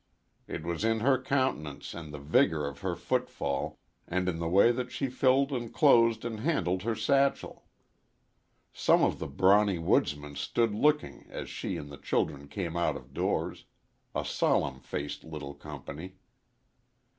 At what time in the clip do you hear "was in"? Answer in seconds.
0.63-1.01